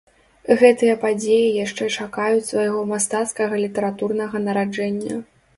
Гэтыя 0.61 0.95
падзеі 1.03 1.51
яшчэ 1.65 1.83
чакаюць 1.97 2.49
свайго 2.49 2.79
мастацкага 2.93 3.63
літаратурнага 3.63 4.37
нараджэння. 4.49 5.25